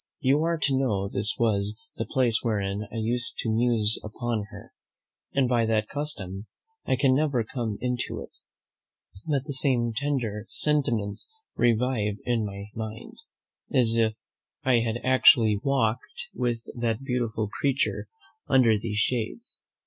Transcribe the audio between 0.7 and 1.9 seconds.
know this was